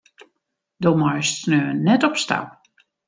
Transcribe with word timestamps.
Do 0.85 0.91
meist 1.01 1.35
sneon 1.41 1.77
net 1.91 2.05
op 2.09 2.15
stap. 2.23 2.49